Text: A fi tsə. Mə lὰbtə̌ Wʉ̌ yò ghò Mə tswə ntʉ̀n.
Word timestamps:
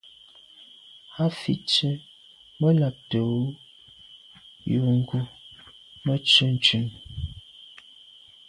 A 1.23 1.25
fi 1.39 1.53
tsə. 1.67 1.89
Mə 2.59 2.69
lὰbtə̌ 2.79 3.23
Wʉ̌ 3.31 3.51
yò 4.69 4.81
ghò 5.07 5.19
Mə 6.03 6.13
tswə 6.27 6.45
ntʉ̀n. 6.55 6.85